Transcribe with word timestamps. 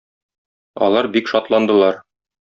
Алар 0.87 1.09
бик 1.15 1.29
шатландылар. 1.33 2.01